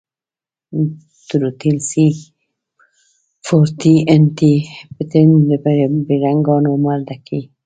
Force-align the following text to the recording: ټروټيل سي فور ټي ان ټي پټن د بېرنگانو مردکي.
ټروټيل 1.27 1.77
سي 1.89 2.05
فور 3.45 3.65
ټي 3.79 3.95
ان 4.13 4.21
ټي 4.37 4.53
پټن 4.95 5.29
د 5.47 5.49
بېرنگانو 6.07 6.71
مردکي. 6.85 7.41